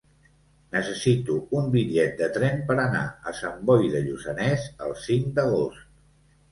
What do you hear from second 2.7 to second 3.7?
per anar a Sant